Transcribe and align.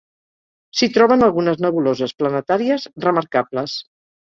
S'hi 0.79 0.89
troben 0.95 1.25
algunes 1.27 1.61
nebuloses 1.67 2.17
planetàries 2.23 2.89
remarcables. 3.09 3.79